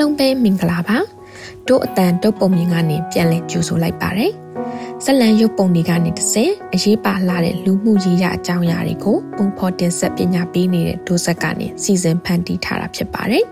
[0.00, 0.98] လုံးပဲမင်္ဂလာပါ
[1.68, 4.32] တို့အတန်တုတ်ပုံမြင်ကနေပြန်လဲကြိုဆိုလိုက်ပါတယ်
[5.04, 13.44] ဇလံရုပ်ပုံတွေကနေတစ်စင်အရေးပါလာတဲ့လူမှုရေးရအကြောင်းအရာတွေကိုပုံဖော်တင်ဆက်ပညာပေးနေတဲ့ဒိုးဆက်ကနေစီစဉ်ဖန်တီးထားတာဖြစ်ပါတယ်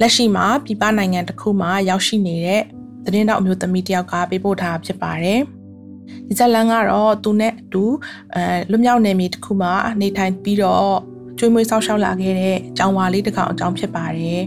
[0.00, 2.62] လက်ရှိမှာပြည်ပနိုင်ငံတစ်ခုမှာရောက်ရှိနေတဲ့
[3.04, 5.40] သတင်းတောက်အမျိုးသမီးတယောက်ကပေးပို့ထားဖြစ်ပါတယ်
[6.26, 7.84] ဒီဇလန်းကတော့သူနဲ့အတူ
[8.34, 10.94] အဲလွမြောက်နယ်မြေတစ်ခုမှာနေထိုင်ပြီးတော့
[11.38, 14.42] ကျွေးမွေးဆောက်ရှောက်လာခဲ့တဲ့ကျောင်းဝါလေးတစ်ကောင်အကြောင်းဖြစ်ပါတယ်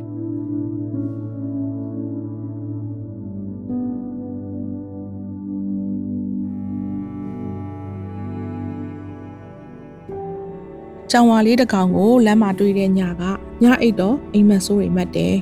[11.11, 13.23] ကျောင်းဝါလေးတစ်ကောင်ကိုလမ်းမှာတွေ့တဲ့ညက
[13.63, 15.35] ညအိတ်တော့အိမ်မက်ဆိုးတွေမှတ်တယ်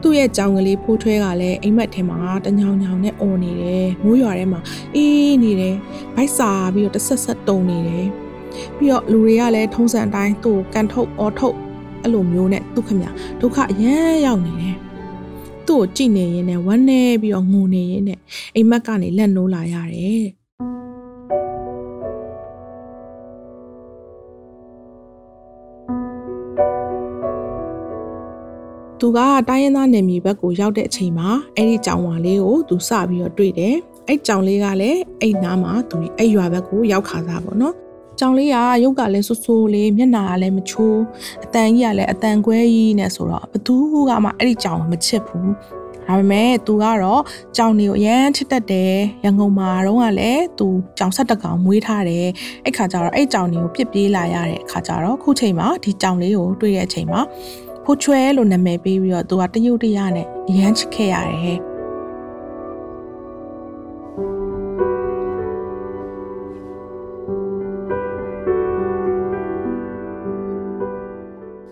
[0.00, 4.60] သူ့ရဲ့ကြောင်ကလေးဖိုးထွဲကလည်းအိမ်မက်ထဲမှာတညောင်ညောင်နဲ့អော်နေတယ်မိုးရွာထဲမှာ
[4.94, 5.76] အေးနေတယ်
[6.14, 8.25] ဗိုက်စာပြီးတော့တဆက်ဆက်တုံနေတယ်
[8.76, 11.56] ပြီးတော့လူတွေကလည်းထုံးစံအတိုင်းသူ့ကိုကန်ထုတ်အော်ထုတ်
[12.02, 13.02] အဲ့လိုမျိုးနဲ့သူ့ခမ
[13.40, 14.76] ဒုက္ခအရန်ရောက်နေတယ်
[15.66, 18.18] သူ့ကိုကြည့်နေရင်းနဲ့ဝမ်းနေပြီးတော့ငိုနေရင်းနဲ့
[18.54, 20.26] အိမ်မက်ကနေလက်နိုးလာရတယ်
[29.00, 29.18] သူက
[29.48, 33.74] တိုင်းရင်းသားနယ်မြေဘက်ကိုရောက်တဲ့အချိန်မှာအဲ့ဒီကြောင်ဝါလေးကိုသူစပြီးတော့တွေ့တယ်
[34.06, 37.74] အဲ့ကြောင်လေးကလည်းအဲ့နားမှာသူအဲ့ရွာဘက်ကိုရောက်ခါစားပေါ့နော်
[38.18, 41.00] ကြောင်လေးကရုပ်ကလည်းဆူဆူလေးမျက်နှာကလည်းမချိုး
[41.44, 43.76] အတန်ကြီးကလည်းအတန်ကွဲကြီးနဲ့ဆိုတော့ဘသူ
[44.08, 45.50] ကမှအဲ့ဒီကြောင်မချစ်ဘူး
[46.06, 47.22] ဒါပေမဲ့သူကတော့
[47.56, 48.94] ကြောင်တွေကိုအရန်ချစ်တတ်တယ်
[49.24, 50.68] ရန်ကုန်မှာတော့ကလည်းသူ
[50.98, 52.26] ကြောင်ဆက်တကောင်မွေးထားတယ်
[52.64, 57.20] အဲ့ခါကျတော့အဲ့ကြောင်တွေကိုပြစ်ပြေးလာရတဲ့အခါကျတော့ခုချိန်မှာဒီကြောင်လေးကိုတွေ့တဲ့အချိန်မှာ
[57.84, 61.75] ဖိုးချွဲလို့နာမည်ပေးပြီးတော့သူကတရုတ်တရနဲ့အရန်ချစ်ခဲ့ရတယ်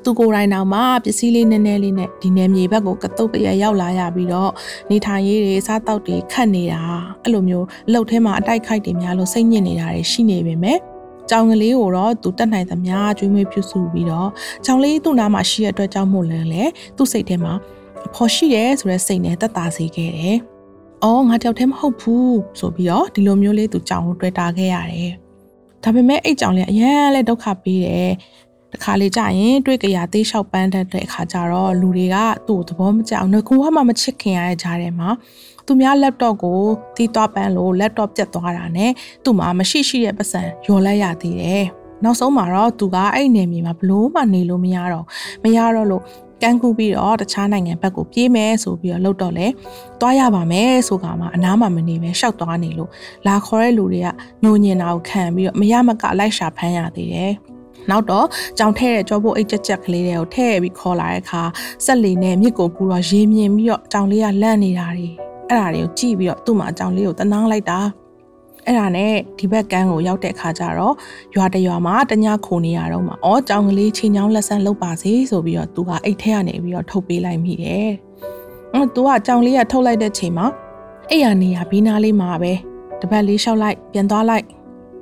[0.04, 4.52] သူကိုယ်တိုင်တောင်မှပစ္စည်းလေးနည်းနည်းလေးနဲ့ဒီနယ်မြေဘက်ကိုကတုတ်ကရရောက်လာရပြီးတော့
[4.90, 6.82] နေထိုင်ရေးတွေစားတောက်တွေခတ်နေတာ
[7.22, 10.78] အဲ့လိုမျိုးအလုပ်ထဲမှာအတိုက်ခိုက်တွေများလို့စိတ်ညစ်နေတာတွေရှိနေပေမဲ့
[11.30, 14.30] ကြောင်ကလေးကိုတော့သူတက်နိုင်သမျှကျွေးမွေးပြုစုပြီးတော့
[14.64, 16.62] ကြောင်လေးသူ့နားမှာရှိရတဲ့အတွက်ကြောင့်မို့လဲလေ
[16.96, 17.52] သူ့စိတ်ထဲမှာ
[18.06, 20.36] အဖော်ရှိတယ်ဆိုတဲ့စိတ်နဲ့တက်တာစေခဲ့တယ်။
[21.04, 25.12] အော်ငါတယောက်တည်းမဟုတ်ဘူးဆိုပြီးတော့ဒီလိုမျိုးလေးသူကြောင်ကိုတွေ့တာခဲ့ရတယ်။
[25.82, 28.12] ဒါပေမဲ့အဲ့ကြောင်လေးအရန်လဲဒုက္ခပေးတယ်
[28.74, 32.16] တခါလေကြာရင်တွေ့ကြရသေးလျှောက်ပန်းတတ်တဲ့အခါကျတော့လူတွေက
[32.48, 35.08] သူ့သဘောမကျအောင်ငကူကမှမချစ်ခင်ရတဲ့ကြားထဲမှာ
[35.66, 36.60] သူများ laptop ကို
[36.96, 38.90] တီးသွားပန်းလို့ laptop ပြတ်သွားတာနဲ့
[39.24, 41.64] သူ့မှာမရှိရှိတဲ့ပတ်စံရော်လိုက်ရသေးတယ်
[42.04, 45.06] နောက်ဆုံးမှာတော့သူကအဲ့နေမြေမှာဘလို့မှနေလို့မရတော့
[45.44, 46.02] မရတော့လို့
[46.42, 49.46] ကန်းကူပြီးတော့တခြားနိုင်ငံဘက်ကိုပြေးမယ်ဆိုပြီးတော့လှုပ်တော့လဲ
[50.00, 52.90] တွားရပါမယ်ဆိုကမှအနားမှာမနေပဲရှောက်သွားနေလို့
[53.26, 54.08] လာခေါ်တဲ့လူတွေက
[54.42, 57.32] ညှို့ညင်တာကိုခံပြီးတော့မရမကလိုက်ရှာဖမ်းရသေးတယ်
[57.90, 58.26] နောက်တော့
[58.58, 61.42] ကြောင်ထဲတဲ့ကြောပိုးအိတ်ချက်ချက်ကလေးတွေကိုထည့်ပြီးခေါ်လာတဲ့အခါ
[61.84, 65.08] ဆက်လီနဲ့မြစ်ကိုကူတော့ရေမြင်ပြီးတော့ကြောင်လေးကလန့်နေတာတွေ
[65.48, 67.80] အဲ့ဒါတွေကိုကြည့်ပြီးတော့သူ့မှာကြောင်လေးကိုတနန်းလိုက်တာ
[68.66, 70.94] အဲ့ဒါနဲ့ဒီဘက်ကန်းကိုရောက်တဲ့အခါကျတော့
[71.36, 77.90] ရွာတရွာမှာတညခိုနေရတော့မှာအော်ကြောင်ကလေးချင်းချောင်းလက်ဆန်းလုပ်ပါစေဆိုပြီးတော့သူကအိတ်ထဲကနေပြီးတော့ထုတ်ပေးလိုက်မိတယ်။
[78.72, 80.46] အဲ့သူကကြောင်လေးကထုတ်လိုက်တဲ့ချိန်မှာ
[81.10, 82.52] အဲ့ရနေရဘီးနာလေးမှာပဲ
[83.00, 84.44] တပတ်လေးလျှောက်လိုက်ပြန်သွားလိုက်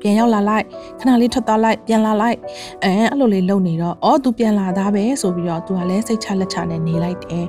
[0.02, 0.64] ပြန်ရောက်လာလိုက်
[1.00, 2.38] ခဏလေးထွက်သွားလိုက်ပြန်လာလိုက်
[2.84, 7.46] အဲအဲ့လိုလေးလုပ်နေတော့အော် तू ပြန်လာသားပဲဆိုပြီးတော့ तू ကလည်းစိတ်ချလက်ချနဲ့နေလိုက်တယ်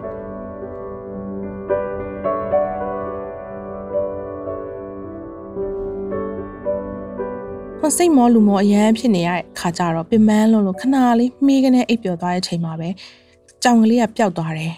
[7.80, 12.90] ဟိုစိတ်မောလူမောအရန်ဖြစ်နေရတဲ့ခါကြတော့ပင်မန်းလုံးလို့ခဏလေးမေးကနေအိပ်ပျော်သွားတဲ့အချိန်မှာပဲ
[13.64, 14.74] ကြောင်ကလေးကပျောက်သွားတယ်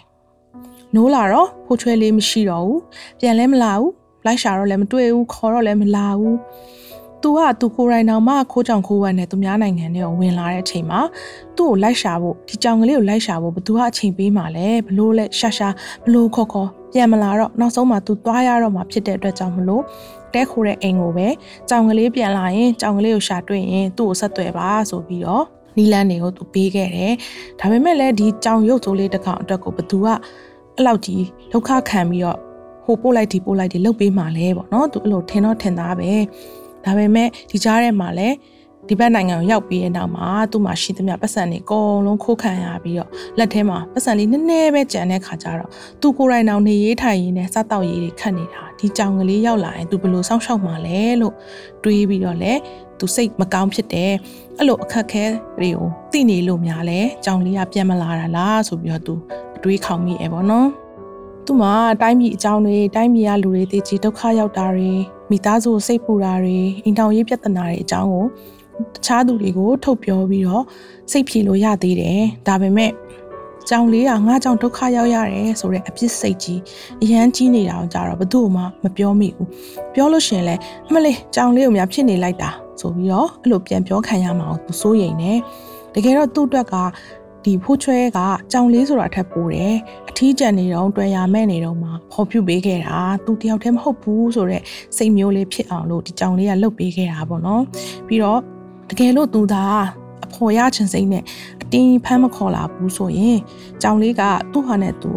[0.95, 2.81] နိုးလာတော့ဖိုးချွဲလေးမရှိတော့ဘူး
[3.19, 3.91] ပြန်လဲမလာဘူး
[4.25, 6.37] လိုက်ရှာတော့လည်းမတွေ့ဘူးခေါ်တော့လည်းမလာဘူး
[7.23, 10.99] သူကသူကိုယ်တိုင်တောင်မှခိုးကြောင်ခိုးဝက်နဲ့သူများနိုင်ငံတွေကိုဝင်လာတဲ့အချိန်မှာ
[11.57, 15.69] သူ့ကိုလိုက်ရှာဖို့ဒီကြောင်ကလေးကိုလိုက်ရှာဖို့ဘသူကအချိန်ပေးမှလဲဘလို့လဲရှာရှာ
[16.05, 19.83] ဘလို့ခေါ်ခေါ်ပြန်မလာတော့နောက်ဆုံးမှသူသွားရတော့မှဖြစ်တဲ့အတွက်ကြောင့်မလို့
[20.33, 21.27] တဲခိုးတဲ့အိမ်ကိုပဲ
[21.69, 25.45] ကြောင်ကလေးပြန်လာရင်ကြောင်ကလေးကိုရှာတွေ့ရင်သူ့ကိုဆက်သွယ်ပါဆိုပြီးတော့
[25.77, 27.13] နီလန်းတွေကိုသူပေးခဲ့တယ်
[27.59, 30.07] ဒါပေမဲ့လည်းဒီကြောင်ရုပ်စိုးလေးတစ်ကောင်အတွက်ကိုဘသူက
[30.75, 32.39] အဲ့လောက်ကြီးဒုက္ခခံပြီးတော့
[32.85, 36.11] ဟိုပို့လိုက်ဒီပို့လိုက်ဒီလုတ်ပေးမှလဲပေါ့နော်သူအဲ့လိုထင်တော့ထင်သားပဲ
[36.85, 38.35] ဒါပေမဲ့ဒီကြားထဲမှာလည်း
[38.89, 45.69] ဒီဘက်နိုင်ငံကိုရောက်ပြီးတဲ့နောက်မှာသူ့မှာရှိသမျှပတ်စံတွေအကုန်လုံးခိုးခံရပြီးတော့လက်ထဲမှာပတ်စံလေးနည်းနည်းပဲကျန်တဲ့ခါကျတော့
[46.01, 51.33] သူကိုယ်တိုင်တောင်နေရေးထိုင်ရေးနဲ့စားတောက်ရေးတွေခတ်နေတာဒီကြောင်ကလေးရောက်လာရင်သူဘယ်လိုစောင့်ရှောက်မှာလဲလို့
[51.83, 52.53] တွေးပြီးတော့လေ
[52.99, 54.11] သူစိတ်မကောင်းဖြစ်တယ်
[54.57, 55.25] အဲ့လိုအခက်ခဲ
[55.57, 59.13] တွေကိုသိနေလို့များလဲကြောင်လေးကပြန်မလာတာလားဆိုပြီးတော့သူ
[59.57, 60.67] အတွေးခေါင်မိရပေါ့နော်
[61.45, 64.91] သူ့မှာတိုင်းပြည်အကြောင်းတွေတိုင်းပြည်ကလူတွေတည်ကြည်ဒုက္ခရောက်တာတွေ
[65.29, 70.63] မိသားစုစိတ်ပူတာတွေအိမ်ထောင်ရေးပြဿနာတွေအကြောင်းကိုတခြားသူတွေကိုထုတ်ပြောပြီးတော့
[71.11, 72.91] စိတ်ဖြေလို့ရသေးတယ်ဒါပေမဲ့
[73.69, 76.61] ကြောင်လေးကငါကြောင့်ဒုက္ခရောက်ရတယ်ဆိုတဲ့အပြစ်စိတ်ကြီး
[77.03, 79.49] အရန်ကြီးနေတာကြတော့ဘသူ့မှမပြောမိဘူး
[79.93, 80.55] ပြောလို့ရှင်လဲ
[80.87, 82.49] အမလေးကြောင်လေးကိုများဖြစ်နေလိုက်တာ
[82.79, 85.31] ဆိုပြီးတော့အဲ့လိုပြန်ပြောခံရမှာကိုသူစိုးရိမ်နေ
[85.93, 86.75] တကယ်တော့သူ့အတွက်က
[87.45, 88.19] ဒီဖိုးချွဲက
[88.51, 89.75] ကြောင်လေးဆိုတာထက်ပိုတယ်
[90.09, 94.63] အထီးကျန်နေတော့တွေ့ရမဲ့နေတော့မှဖော်ပြပေးခဲ့တာသူတယောက်တည်းမဟုတ်ဘူးဆိုတော့
[94.97, 97.63] စိတ်မျိုးလေးဖြစ်အောင်လို့ဒီကြောင်လေးကလှုပ်ပေးခဲ့တာပေါ့နော်
[98.07, 98.39] ပြီးတော့
[98.89, 99.65] တကယ်လို့သူသာ
[100.25, 101.23] အဖော်ရချင်စိမ့်နဲ့
[101.61, 103.37] အတင်းဖမ်းမခေါ်လာဘူးဆိုရင်
[103.81, 104.21] ကြောင်လေးက
[104.51, 105.11] သူ့ဟာနဲ့သူ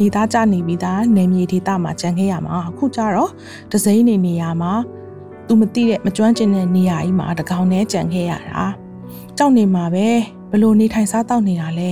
[0.00, 3.30] နေသားကြနေပြီးသားနေမြေဒေသမှာကြံခဲ့ရမှာအခုကျတော့
[3.72, 4.72] ဒစိမ့်နေနေရမှာ
[5.46, 8.64] သူမသိတဲ့မကျွမ်းကျင်တဲ့နေရာကြီးမှာတကောင်နဲ့ကြံခဲ့ရတာ
[9.38, 10.08] ကြောက်နေမှာပဲ
[10.56, 11.90] ဘလို့နေထိုင်စားတောက်နေတာလဲ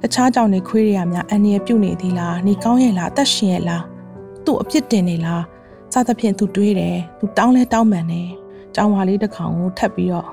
[0.00, 3.82] တခြားကြောင်တွေခွေးတွေကများအန်ရပြုတ်နေသေးလားနေကောင်းရဲ့လားအသက်ရှင်ရဲ့လား
[4.44, 5.42] သူ့အပြစ်တင်နေလား
[5.92, 8.28] စသဖြင့်သူတွေးတယ်သူတောင်းလဲတောင်းပန်တယ်
[8.74, 10.28] ကြောင်ဝါလေးတစ်ကောင်ကိုထပ်ပြီးတော့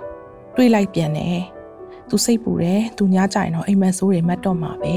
[0.56, 1.44] တွေးလိုက်ပြန်တယ်
[2.10, 4.96] သူစိတ်ပူတယ်သူညကြရင်တော့အိမ်မက်ဆိုးတွေမတ်တော့မှာပဲ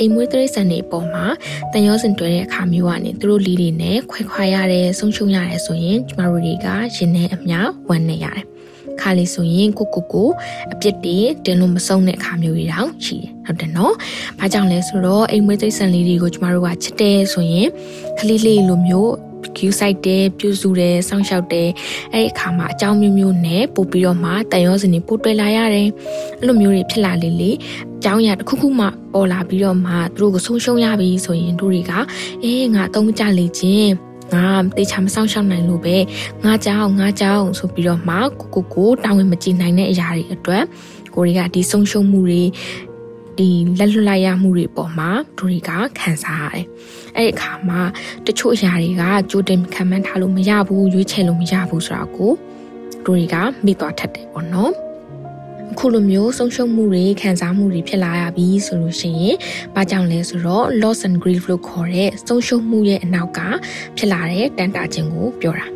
[0.00, 1.24] အိမ်မွေးတိရစ္ဆာန်တွေအပေါ်မှာ
[1.72, 7.58] တန်ရောစင်တွဲတဲ့အခါမျိုးကနေသူတို့လီတွေနဲ့ခွဲခွာရတယ်ဆုံးရှုံးရတယ်ဆိုရင်ကျမတို့တွေကရင်ထဲအမျှ
[7.88, 8.44] ဝမ်းနေရတယ်
[9.00, 10.28] ခါလေးဆိုရင်ကိုကိုကို
[10.72, 13.94] အပြစ်တွေတင်လို့မဆုံးတဲ့အခါမျိုးတွေတောင်ရှိတယ်ဟုတ်တယ်နော်။
[14.38, 17.68] ဘာကြောင့်လဲဆိုတော့အိမ်မွေးသိစံလေးတွေကိုကျမတို့ကချစ်တယ်ဆိုရင်
[18.18, 19.12] ကလေးလေးလိုမျိုး
[19.56, 21.68] queue site တယ်ပြုစုတယ်စောင့်ရှောက်တယ်
[22.12, 25.88] အဲ့ဒီအခါမှာအကြောင်းမျိုးမျိုးနဲ့ပို့ပြီးတော့မှတန်ရောစင်တွေပို့တွေ့လာရတယ်
[26.38, 27.50] အဲ့လိုမျိုးတွေဖြစ်လာလေလေ
[27.98, 31.92] အကြောင်းအရာတစ်ခုခုမှပေါ်လာပြီးတော့မှသူတို့ကိုဆုံးရှုံးရပြီဆိုရင်တို့တွေက
[32.44, 33.90] အေးငါအသုံးကြလေခြင်း
[34.34, 34.44] ငါ
[34.76, 35.96] တေချာမဆောင်ရှောက်နိုင်လို့ပဲ
[36.44, 40.64] ငါကြောက်ငါကြောက်ဆိုပြီးတော့မှကိုကိုကိုတောင်းဝင်မကြည့်နိုင်တဲ့အရာတွေအတွက်
[41.14, 42.42] ကိုတွေကဒီဆုံးရှုံးမှုတွေ
[43.40, 46.64] ဒီလက်လွတ်လိုက်ရမှုတွေပေါ်မှာတို့တွေကခံစားရတယ်။
[47.16, 47.80] အဲ့ဒီအခါမှာ
[48.26, 52.32] တချို့အရာတွေကကြိုတင်ခံမှန်းထားလို့မရဘူးရွေးချယ်လို့မရဘူးဆိုတာကို
[53.04, 54.72] တို့တွေကမိသွားထက်တယ်ပေါ့နော်။
[55.72, 59.36] အခုလိုမျိုးဆုံးရှုံးမှုတွေခံစားမှုတွေဖြစ်လာရပြီဆိုလို့ရှိရင်
[59.74, 63.40] ဘာကြောင့်လဲဆိုတော့ loss and grief လို့ခေါ်တဲ့ဆုံးရှုံးမှုရဲ့အနောက်က
[63.96, 65.66] ဖြစ်လာတဲ့တန်တာခြင်းကိုပြောတာ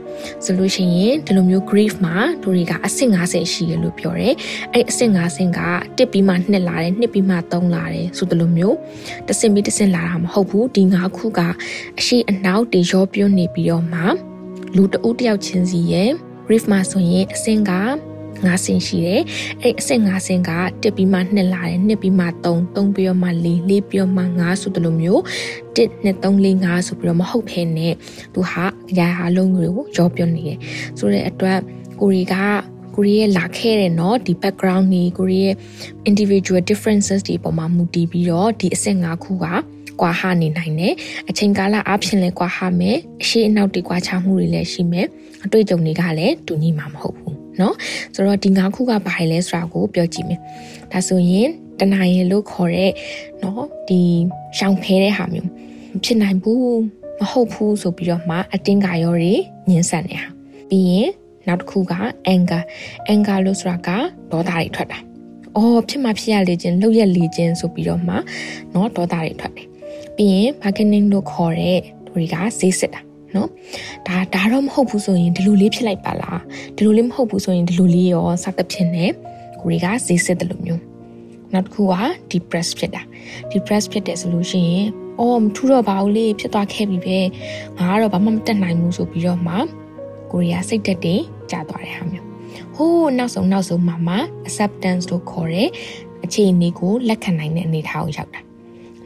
[0.45, 4.35] ဆိုလို့ရှိရင်ဒီလိုမျိုး grief မှာတို့တွေကအဆင့်50ရှိရလို့ပြောတယ်
[4.73, 5.61] အဲ့အဆင့်50က
[5.99, 8.77] တစ်ပြီးမှနှစ်လာတယ်နှစ်ပြီးမှသုံးလာတယ်ဆိုဒီလိုမျိုး
[9.27, 11.41] တစ်ဆင့်ပြီးတစ်ဆင့်လာတာမဟုတ်ဘူးဒီ5ခုက
[11.99, 14.01] အရှိအနောက်တရောပြွနေပြီးတော့မှ
[14.77, 16.11] လူတဦးတယောက်ချင်းစီရဲ့
[16.47, 17.73] grief မှာဆိုရင်အဆင့်က
[18.48, 19.22] ၅ဆင့်ရှိတယ်
[19.62, 20.52] အဲ့အဆင့်၅ဆင့်က
[20.84, 25.22] တစ်ပြီးမှနှစ်လာတယ်နှစ်ပြီးမှ3 3ပြီးတော့မှ4 4ပြီးတော့မှ5ဆိုတလိုမျိုး
[25.76, 27.88] 1 2 3 4 5ဆိုပြီးတော့မဟုတ်ဖ ೇನೆ
[28.34, 30.58] သူဟာအရာအလုံးတွေကိုကြောပြောနေတယ်
[31.00, 31.60] ဆိုတဲ့အတွက်
[32.00, 32.36] ကိုရီက
[32.96, 35.56] ကိုရီရဲ့လာခဲ့တဲ့เนาะဒီ background นี่ကိုရီရဲ့
[36.10, 39.46] individual differences ဒီပုံမှာမူတည်ပြီးတော့ဒီအဆင့်၅ခုက
[40.02, 40.94] ကွာဟနေနိုင်တယ်
[41.30, 45.08] အချိန်ကာလအဖြစ်လဲကွာဟမယ်အရှိအနောက်တွေကွာခြားမှုတွေလည်းရှိမယ်
[45.46, 47.74] အတွေ့အကြုံတွေကလည်းတူညီမှာမဟုတ်ဘူး เนาะ
[48.16, 50.40] ဆိုတော့ဒီ၅ခုကဘာလဲဆိုတာကိုပြောကြည့်မယ်
[50.92, 51.48] ဒါဆိုရင်
[51.80, 52.92] တနာရီလို့ခေါ်တဲ့
[53.40, 54.02] เนาะဒီ
[54.58, 55.50] ရှောင်ဖဲတဲ့ဟာမျိုး
[56.04, 56.64] ဖြစ်နိုင်ဘူး
[57.20, 59.34] မဟုတ်ဘူးဆိုပြီးတော့မှအတင်းကာရောတွေ
[59.70, 60.26] ညှင်းဆန်နေတာ
[60.70, 61.10] ပြီးရင်
[61.48, 61.94] နောက်တစ်ခုက
[62.34, 62.62] anger
[63.12, 63.90] anger လို့ဆိုတာက
[64.32, 65.00] ဒေါသတွေထွက်တာ
[65.58, 68.16] အော်ဖြစ်မှဖြစ်ရလေခြင်းလှုပ်ရက်လေခြင်းဆိုပြီးတော့မှ
[68.72, 69.68] เนาะဒေါသတွေထွက်တယ်
[70.16, 73.02] ပြီးရင် bargaining လို့ခေါ်တဲ့သူတွေကဈေးစစ်တာ
[73.36, 73.50] နော်
[74.08, 76.42] ဒါဒါတော့မဟုတ်ဘူးဆိုရင်ဒီလိုလေးဖြစ်လိုက်ပါလား
[76.76, 79.12] ဒီလိုလေးမဟုတ်ဘူးဆိုရင်ဒီလိုလေးရောစသဖြင့်နဲ့
[79.62, 80.82] ကိုရီကဈေးစစ်တယ်လို့မျိုး
[81.54, 81.96] နောက်တစ်ခုက
[82.32, 83.02] depress ဖြစ်တာ
[83.52, 84.88] depress ဖြစ်တယ်ဆိုလို့ရှိရင်
[85.20, 87.18] အော်မထူတော့ပါဘူးလေဖြစ်သွားခဲ့ပြီပဲ
[87.78, 89.56] ငါကတော့ဘာမှမတက်နိုင်ဘူးဆိုပြီးတော့မှ
[90.32, 92.28] ကိုရီးယားစိတ်သက်တင်ကြာသွားတဲ့ဟာမျိုး
[92.76, 94.16] ဟိုးနောက်ဆုံးနောက်ဆုံးမှာမှ
[94.48, 95.70] acceptance လို့ခေါ်တဲ့
[96.26, 98.42] အခြေအနေကိုလက်ခံနိုင်တဲ့အနေအထားကိုရောက်တာ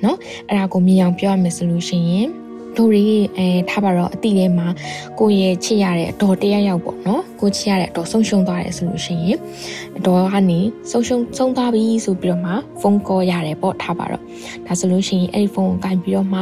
[0.01, 0.15] เนาะ
[0.47, 2.27] အဲ့ဒါကိုမြင်အောင်ပြောရမယ်ဆိုလို့ရှိရင်
[2.76, 3.04] တို့တွေ
[3.37, 4.66] အဲထားပါတော့အတိထဲမှာ
[5.18, 9.38] ကိုရဲ့ချစ်ရတဲ့အတော်တရရောက်ပေါ့နော်ကိုချစ်ရတဲ့အတော်ဆုံးရှုံးသွားတယ်ဆိုလို့ရှိရင်
[9.98, 10.60] အတော်ကနေ
[10.90, 14.22] ဆုံးရှုံးဆုံးသွားပြီဆိုပြီးတော့မှဖုန်းကောရတယ်ပေါ့ထားပါတော့
[14.66, 16.40] ဒါဆိုလို့ရှိရင်အဲ့ဒီဖုန်းကိုကင်ပြီးတော့မှ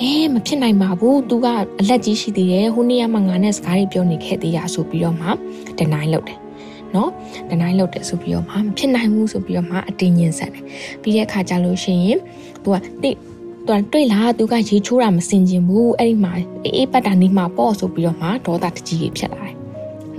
[0.00, 1.46] အဲမဖြစ်နိုင်ပါဘူးသူက
[1.80, 5.28] အလက်ကြီးရှိသေးတယ်ဟိုနေ့ကမှငါနဲ့စကားတွေပြောနေခဲ့သေးရဆိုပြီးတော့မှ
[5.78, 6.38] deny လုပ်တယ်
[6.94, 7.10] နော်
[7.50, 10.64] ဒနိုင်လုပ်တယ်ဆိုပြီးတော့မှမဖြစ်နိုင်ဘူးဆိုပြီးတော့မှအတင်းညင်ဆက်တယ်
[11.02, 12.18] ပြီးတဲ့အခါကျလို့ရှိရင်
[12.62, 13.10] သူကတိ
[13.68, 16.32] သူကတွေ့လားသူကရေချိုးတာမစင်ကျင်ဘူးအဲ့ဒီမှာ
[16.64, 19.56] အေးအေးပတ်တာနေမှာပေါ့ဆိုပြီးတော့မှဒေါသတကြီးကြီးဖြစ်လာတယ်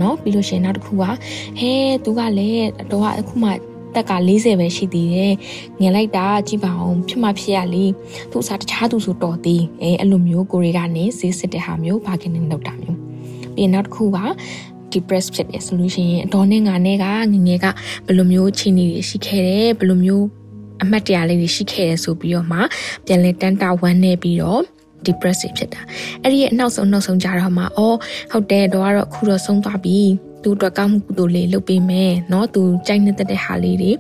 [0.02, 1.74] နော်ပြီးလို့ရှိရင်နောက်တစ်ခုကဟဲ
[2.04, 3.50] သူကလည်းတော့အခုမှ
[3.96, 5.34] တက်က40ပဲရှိသေးတယ်
[5.80, 7.86] ငင်လိုက်တာကြည့်ပါအောင်ဖြစ်မှဖြစ်ရလေ
[8.32, 13.00] သူအစားတခြားသူဆိုတော်သေးအဲအဲ့လိုမျိုးကိုရီကနေဈေးစစ်တဲ့ဟာမျိုးဘာကင်းနေလောက်တာမျိုး
[13.56, 14.20] ပြီးနောက်တစ်ခုက
[14.92, 17.66] depress ဖြစ်တယ်ဆိုလို့ရှိရင်အတော်နဲ့ငါနဲ့ကငငယ်က
[18.06, 20.26] ဘယ်လိုမျိုးခြေနေတွေရှိခဲ့တယ်ဘယ်လိုမျိုး
[20.83, 22.59] အမှတ်တရလေးတွေရှိခဲ့တယ်ဆိုပြီးတော့မှ
[23.07, 24.63] ပြန်လဲတန်းတာဝမ်းနေပြီးတော့
[25.07, 25.81] depressive ဖြစ်တာ
[26.23, 27.97] အဲ့ဒီရဲ့အနောက်ဆုံးနောက်ဆုံးကြတော့မှအော်
[28.33, 30.01] ဟုတ်တယ်တော့ကတော့အခုတော့ဆုံးသွားပြီ
[30.43, 33.93] သူအတွက်ကောင်းမှုကုသိုလ်လေးလုပ်ပေးမယ်เนาะသူကြိုက်နေတဲ့ဟာလေးတွေ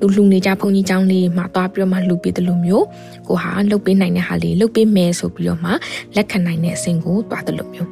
[0.00, 2.86] သူလှူနေကြဘုန်းကြီးကျောင်းလေးမှာသွားပြီးတော့မှလှူပေးတယ်လို့မျိုး
[3.28, 5.70] ကိုဟာလုပ်ပေးနိုင်တဲ့ဟာလေးလုပ်ပေးမယ်ဆိုပြီးတော့မှ
[6.16, 7.90] လက်ခံနိုင်တဲ့အဆင့်ကိုသွားတယ်လို့မျိုး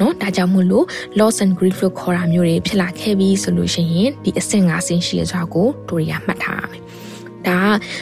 [0.00, 0.86] နော်ဒါကြောင့်မို့လို့
[1.18, 6.82] loss and grief လို့ခေါ်တာမျိုးတွေဖြစ်လာခဲ့ပြီးဆိုလို့ရှိရင်ဒီအဆင့်၅ဆင့်ရှိရစွာကိုတို့တွေကမှတ်ထားရမယ်
[7.48, 7.60] ဒါ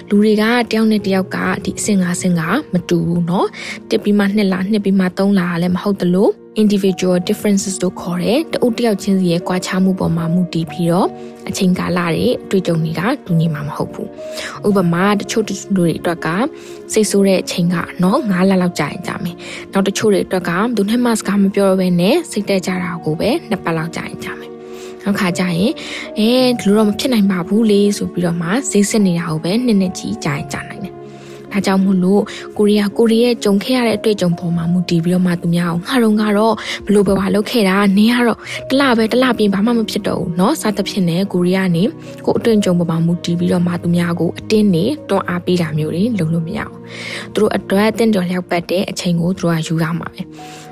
[0.09, 3.47] လူတွေကတယောက်နဲ့တယောက်ကဒီအဆင့်၅ဆင့်ကမတူဘူးเนาะ
[3.91, 11.09] တစ်ပြီးမှနှစ်လားနှစ်ပြီးမှသုံးလားလည်းမဟုတ်တလို့ individual differences တို့ခေါ်တယ်တအုပ်တယောက်ချင်းစီရဲ့ကွာခြားမှုပေါ်မှာမူတည်ပြီးတော့
[11.49, 14.09] အချိန်ကာလတွေအတွေ့အကြုံတွေကတူညီမှာမဟုတ်ဘူး
[14.67, 16.29] ဥပမာတချို့လူတွေအတွက်က
[16.93, 19.37] စိတ်ဆိုးတဲ့အချိန်ကနော်9လလောက်ကြာရင်ကြာမယ်
[19.73, 24.51] နောက်တချို့တွေအတွက်ကသူနဲ့မှစကားမပြောဘဲနဲ့စိတ်တက်ကြတာကိုပဲနှစ်ပတ်လောက်ကြာရင်ကြာမယ်
[25.07, 25.73] နောက်ခါကျရင်
[26.19, 26.29] အဲ
[26.61, 30.93] ဒီလိုတော့မဖြစ်နိုင်ပါဘူးလေဆိုပြီးတော့မှဈေးစစ်နေတာကိုပဲနှစ်နှစ်ကြီးကြာရင်ကြာနိုင်တယ်
[31.53, 32.23] ဒါကြောင့်မို့လို့
[32.59, 36.55] ကိုရီးယားကိုရီးယားကြုံခဲ့ရတဲ့အတွေ့အကြုံပေါ်မှာမူတည်ပြီးတော့မှသူများအောင်ငါတော့ကတော့
[36.87, 38.39] ဘလို့ပဲပါလုပ်ခဲ့တာနင်းကတော့
[38.71, 41.85] တလပဲတလပြင်ဘာမှမဖြစ်တော့ဘူးเนาะစသဖြင့်နဲ့ကိုရီးယားနေ
[42.25, 46.79] ကိုအတွေ့အကြုံပေါ်မှာမူတည်ပြီးတော့မှသူများကိုအတင်းနေတွန်းအားပေးတာမျိုးတွေလုပ်လို့မရဘူး
[47.35, 50.23] သူတို့အတွက်တင့်တော်လျောက်ပတ်တဲ့အချိန်ကိုသူတို့ကယူရမှာပဲ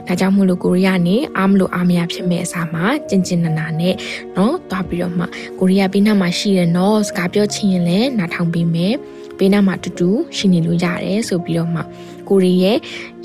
[0.07, 3.95] ဒါကြောင့်မို့လို့ကိုရီးယားနေအားမလို့အားမရဖြစ်မဲ့အစားမှာကျင်ကျင်နာနာနဲ့
[4.35, 5.25] เนาะသွားပြီးတော့မှ
[5.59, 8.95] ကိုရီးယားပြည်နားမှာရှိတဲ့เนาะစကားပြောချင်ရင်လည်းနားထောင်ပေးမယ်
[9.39, 11.81] ဘေးနားမှာတူတူရှိနေလို့ရတယ်ဆိုပြီးတော့မှ
[12.29, 12.79] ကိုရီရဲ့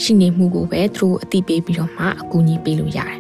[0.04, 3.20] ရှိနေမှုကိုပဲသူတို့အသိပေးပြီးတော့မှအကူအညီပေးလို့ရတယ်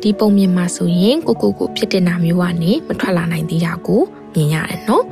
[0.00, 4.02] ဒီပုံမြင်မှာဆိုရင်ကိုကိုကိုဖြစ်တဲ့နာမျိုးကနေမထွက်လာနိုင်သေးတာကို
[4.33, 5.03] မြင်ရတယ်နော်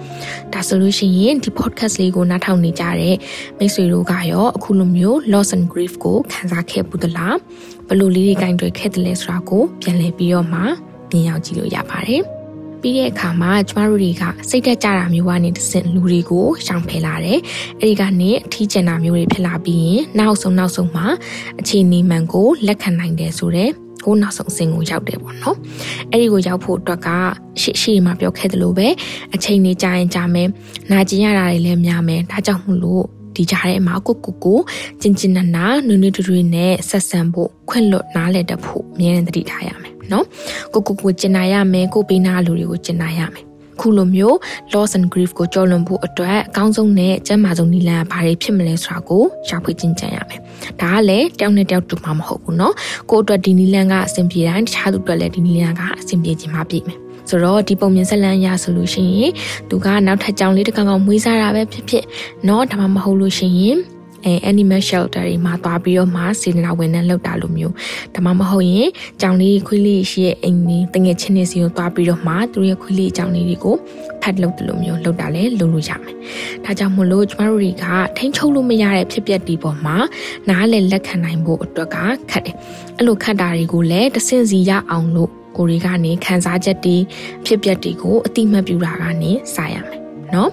[0.54, 3.16] ဒါဆိုလို့ရှိရင်ဒီ podcast လေးကိုနားထောင်နေကြတဲ့
[3.58, 7.36] မိတ်ဆွေတို့ကရောအခုလိုမျိုး loss and grief ကိုခံစားခဲ့ဘူးသလား
[7.88, 10.60] ဘယ်လိုလေးတွေကင်တွေခဲ့တယ်လဲဆိုတာကိုပြန်လည်ပြီးတော့မှ
[11.10, 12.24] မြင်ရောက်ကြည့်လို့ရပါတယ်
[12.82, 17.40] ပြီးတဲ့အခါမှာကျမတို့တွေကစိတ်သက်ကြတာမျိုးကနေတဆင့်လူတွေကိုရှောင်ဖယ်လာတယ်။
[17.80, 21.06] အဲဒီကနေအထီးကျန်တာမျိုးတွေဖြစ်လာပြီးရင်နောက်ဆုံးနောက်ဆုံးမှာ
[21.60, 25.58] အခြေအနေမှန်ကိုလက်ခံနိုင်တယ်ဆိုတော့ ကိုနောက်ဆုံးအဆင့်ကိုရောက်တယ်ပေါ့နော်။
[26.12, 27.10] အဲဒီကိုရောက်ဖို့အတွက်က
[27.62, 28.88] ရှေ့ရှေ့မှာပြောခဲ့သလိုပဲ
[29.36, 30.48] အချိန်နေကြာရင်ကြာမယ်။
[30.92, 34.60] နာကျင်ရတာတွေလည်းများမယ်။ဒါကြောင့်မို့လို့ဒီကြားထဲမှာကိုကိုကို
[35.02, 40.26] ကျင်ကျင်နာနာနွေနွေတူတူနဲ့ဆက်ဆံဖို့ခွင့်လွတ်နားလည်တတ်ဖို့အမြဲတမ်းသတိထားရမယ်နော်
[40.74, 43.49] ကိုကိုကိုကျင်နာရမယ်ကိုပေးနာလူတွေကိုကျင်နာရမယ်
[43.81, 44.37] ခုလိုမျိုး
[44.73, 50.41] loss and grief ကိုကြော်လွန်ဖို့အတွက်အကောင်းဆုံးနဲ့ကျန်းမာဆုံးနည်းလမ်းကဘာတွေဖြစ်မလဲဆိုတာကိုရှာဖွေကျင့်ကြံရမယ်။
[50.81, 52.73] ဒါကလည်းတယောက်နဲ့တယောက်တူမှာမဟုတ်ဘူးเนาะ။
[53.11, 56.99] ကိုယ့်အတွက်ဒီနည်းလမ်းကအဆင်ပြေတိုင်းတခြားသူအတွက်လည်းဒီနည်းလမ်းကအဆင်ပြေခြင်းမှပြည့်မယ်။
[57.29, 59.33] ဆိုတော့ဒီပုံမြင်ဆက်လန်းရဆိုလို့ရှိရင်
[59.69, 62.05] သူကနောက်ထပ်ကြောင်လေးတစ်ကောင်ကောင်မွေးစားတာပဲဖြစ်ဖြစ်
[62.45, 63.79] เนาะဒါမှမဟုတ်လို့ရှိရင်
[64.26, 67.74] အဲ animal shelter တွေမှာသွားပြီးတော့မှစေတနာဝန်ထမ်းလုပ်တာလိုမျိုး
[68.16, 68.90] ဒါမှမဟုတ်ရင်
[69.22, 73.76] ကြောင်လေးခွေးလေးရှိရဲ့အိမ်လေးတငယ်ချင်းတွေစီကိုသွားပြီးတော့မှသူရဲ့ခွေးလေးကြောင်လေးတွေကို
[74.22, 76.16] ဖတ်လုပ်တယ်လို့မျိုးလုပ်တာလည်းလုပ်လို့ရမယ်။
[76.66, 77.86] ဒါကြောင့်မလို့ကျမတို့တွေက
[78.18, 79.98] ထိန်းချုပ်လို့မရတဲ့ဖြစ်ပျက်ဒီပေါ်မှာ
[80.50, 81.98] နားလည်လက်ခံနိုင်ဖို့အတွက်က
[82.32, 82.56] ခက်တယ်။
[82.98, 86.98] အဲ့လိုခက်တာတွေကိုလည်းတဆင့်စီရအောင်လို့ကိုရီကနေခံစားချက်တွေ
[87.46, 90.50] ဖြစ်ပျက်တွေကိုအတိမတ်ပြူတာကနေစရမယ် နော်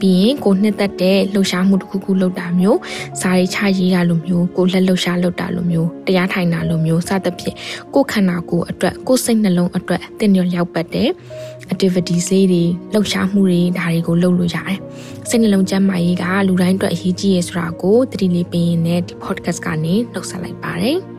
[0.00, 2.78] ပြီးရင်ကိုနှစ်သက်တဲ့လှုပ်ရှားမှုတစ်ခုခုလုပ်တာမျိုး
[3.20, 7.56] စာရေးချရေးတာလိုမျိုးကိုလက်လှုပ်ရှားလုပ်တာလိုမျိုးတရားထိုင်တာလိုမျိုးစသဖြင့်
[7.94, 11.08] ကိုခန္ဓာကိုယ်အတွက်ကိုစိတ်နှလုံးအတွက်တင်ရလျောက်ပတ်တဲ့
[11.72, 14.78] activities လေးတွေလှုပ်ရှားမှုတွေဒါတွေကိုလုပ်လို့ရတယ်
[15.28, 21.15] စိတ်နှလုံးကျန်းမာရေးကလူတိုင်းအတွက်အရေးကြီးရဆိုတာကိုသတိလေးပေးရင်းနဲ့ဒီ podcast ကနေနှုတ်ဆက်လိုက်ပါတယ်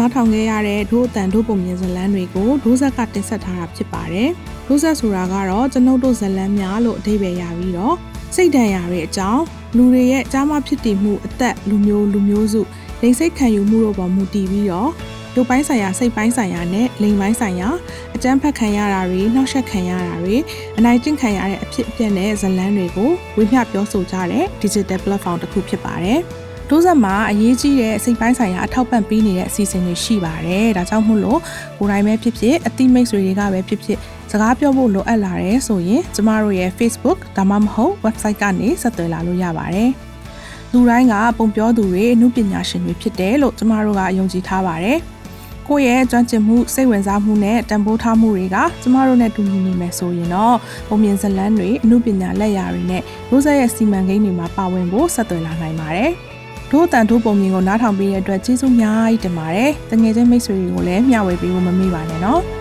[0.00, 4.30] နားထောင်ခဲ့ရတဲ့ဒို့အတန်ဒို့ပုံမြင်ဇလန်းတွေကိုဒိုးဆက်ကတင်ဆက်ထားတာဖြစ်ပါတယ်
[4.66, 7.94] ဒုစက်ဆိုတာကတော့ကျွန်ုပ်တို့ဇလန်းများလို့အဓိပ္ပာယ်ရပြီးတော့
[8.34, 9.42] စိတ်ဒဏ်ရာတွေအကြောင်း
[9.76, 12.60] လူတွေရဲ့ကြားမဖြစ်တည်မှုအသက်လူမျိုးလူမျိုးစု
[13.00, 14.90] လိင်စိတ်ခံယူမှုတို့ပေါ်မူတည်ပြီးတော့
[15.36, 17.68] ရုပ်ပိုင်းဆိုင်ရာစိတ်ပိုင်းဆိုင်ရာနဲ့လိင်ပိုင်းဆိုင်ရာ
[18.14, 20.36] အကြမ်းဖက်ခံရတာတွေနှောက်ယှက်ခံရတာတွေ
[20.78, 26.20] အနိုင်ကျင့်ခံရတဲ့အဖြစ်အပျက်နဲ့ဇလန်းတွေကိုဝေမျှပြောဆိုကြတဲ့ digital platform တစ်ခုဖြစ်ပါတယ်။
[26.70, 31.40] ဒိုးဆက်မှာအရေးကြီးတဲ့စိတ်ပိုင်းဆိုင်ရာအထောက်ပံ့ပေးနေတဲ့အစီအစဉ်တွေရှိပါတယ်။ဒါကြောင့်မို့လို့
[31.78, 33.98] ကိုယ်တိုင်ပဲဖြစ်ဖြစ်အတိမိတ်ဆွေတွေကပဲဖြစ်ဖြစ်
[34.30, 39.90] စကားပြောဖို့လိုအပ်လာတယ်ဆိုရင်ကျမတို့ရဲ့ Facebook ဒါမှမဟုတ် website ကနေဆက်သွယ်လာလို့ရပါတယ်။
[40.72, 44.98] လူတိုင်းကပုံပြောသူတွေအမှုပညာရှင်တွေဖြစ်တယ်လို့ကျမတို့ကယုံကြည်ထားပါတယ်။
[45.68, 50.56] ကိုယ့်ရဲ့ကျွမ်းကျင်မှုစိတ်ဝင်စားမှုနဲ့တန်ဖိုးထားမှုတွေကကျမတို့နဲ့တူညီနေမယ်ဆိုရင်တော့
[50.88, 56.12] ပုံမြင်ဇလန်းတွေအမှုပညာလက်ရာတွေနဲ့ရိုးစက်ရဲ့စီမံကိန်းတွေမှာပါဝင်ဖို့ဆက်သွယ်လာနိုင်ပါတယ်။
[56.70, 62.42] ဒို့တန်ဒို့ပုံမြင်ကိုနားထောင်ပေးတဲ့အတွက်ကျေးဇူးများကြီးတင်ပါတယ်။တငယ်ချင်းမိတ်ဆွေတွေကိုလည်းမျှဝေပေးဖို့မမေ့ပါနဲ့နော်။